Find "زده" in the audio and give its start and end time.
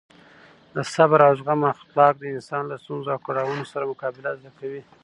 4.39-4.51